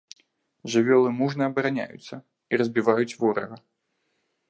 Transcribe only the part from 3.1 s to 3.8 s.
ворага.